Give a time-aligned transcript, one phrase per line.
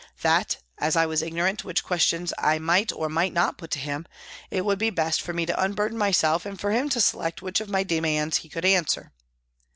[0.23, 4.07] That, as I was ignorant which questions I might or might not put to him,
[4.49, 7.61] it would be best for me to unburden myself and for him to select which
[7.61, 9.11] of my demands he could answer.